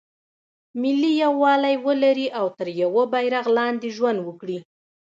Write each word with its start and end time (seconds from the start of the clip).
ملي 0.81 1.11
یووالی 1.23 1.75
ولري 1.85 2.27
او 2.39 2.45
تر 2.57 2.67
یوه 2.81 3.03
بیرغ 3.13 3.45
لاندې 3.57 3.87
ژوند 3.97 4.19
وکړي. 4.23 4.57